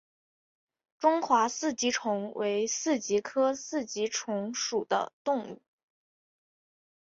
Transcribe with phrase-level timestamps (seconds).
[0.97, 5.61] 中华四极虫为四极科四极虫属的动物。